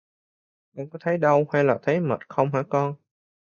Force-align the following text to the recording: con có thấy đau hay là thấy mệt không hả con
con 0.75 0.89
có 0.89 0.99
thấy 1.01 1.17
đau 1.17 1.45
hay 1.53 1.63
là 1.63 1.79
thấy 1.83 1.99
mệt 1.99 2.29
không 2.29 2.51
hả 2.53 2.63
con 2.69 2.95